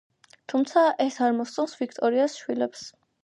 [0.53, 2.89] თუმცა ეს არ მოსწონს ვიქტორიას შვილებს.